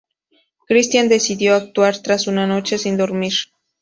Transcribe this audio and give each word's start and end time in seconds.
Christian 0.65 1.09
decidió 1.09 1.53
actuar 1.53 1.99
tras 2.01 2.25
una 2.25 2.47
noche 2.47 2.79
sin 2.79 2.97
dormir. 2.97 3.33